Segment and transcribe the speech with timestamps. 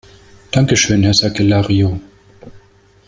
[0.51, 1.99] Danke schön, Herr Sakellariou.